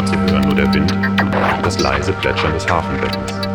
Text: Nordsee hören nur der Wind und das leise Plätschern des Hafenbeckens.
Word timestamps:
Nordsee 0.00 0.16
hören 0.32 0.44
nur 0.44 0.54
der 0.54 0.72
Wind 0.72 0.92
und 0.92 1.62
das 1.62 1.78
leise 1.78 2.12
Plätschern 2.14 2.54
des 2.54 2.66
Hafenbeckens. 2.66 3.49